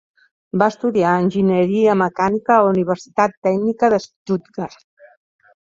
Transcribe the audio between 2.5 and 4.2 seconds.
a la Universitat Tècnica de